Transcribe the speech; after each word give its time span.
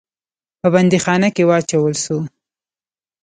په 0.59 0.67
بندیخانه 0.73 1.29
کې 1.35 1.43
واچول 1.49 1.93
سو. 2.03 2.17